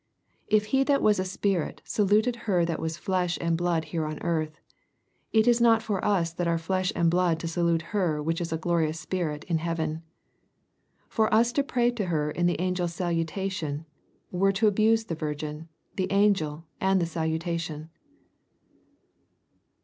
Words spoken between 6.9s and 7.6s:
and blood to